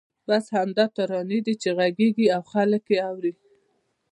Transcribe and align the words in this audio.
بس 0.27 0.45
همدا 0.57 0.85
ترانې 0.95 1.39
دي 1.45 1.53
چې 1.61 1.69
غږېږي 1.77 2.27
او 2.35 2.41
خلک 2.53 2.83
یې 2.93 2.99
اوري. 3.09 3.33